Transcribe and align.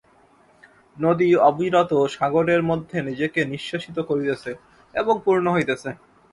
নদী 0.97 1.29
অবিরত 1.41 1.91
সাগরের 2.15 2.61
মধ্যে 2.63 2.97
নিজেকে 3.01 3.39
নিঃশেষিত 3.45 3.97
করিতেছে 4.09 4.51
এবং 4.93 5.15
পূর্ণ 5.25 5.45
হইতেছে। 5.55 5.89